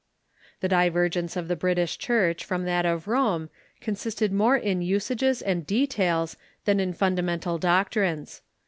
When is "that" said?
2.65-2.87